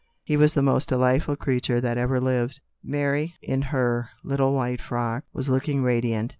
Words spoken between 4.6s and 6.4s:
frock, was looking radiant.